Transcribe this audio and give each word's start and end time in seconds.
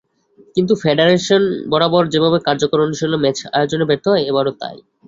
কিন্তু 0.55 0.73
ফেডারেশন 0.83 1.41
বরাবর 1.71 2.03
যেভাবে 2.13 2.37
কার্যকর 2.47 2.79
অনুশীলন 2.81 3.19
ম্যাচ 3.23 3.37
আয়োজনে 3.57 3.85
ব্যর্থ 3.89 4.05
হয়, 4.11 4.27
এবারও 4.29 4.53
তাই। 4.61 4.77